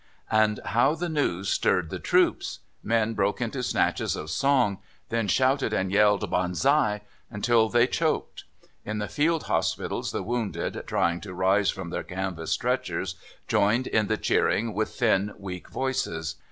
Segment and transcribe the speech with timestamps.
[0.31, 2.61] And how the news stirred the troops!
[2.81, 8.45] Men broke into snatches of song, then shouted and yelled "Banzai!" until they choked.
[8.83, 13.13] In the field hospitals the wounded, trying to rise from their canvas stretchers,
[13.47, 16.33] joined in the cheering with thin, weak voices.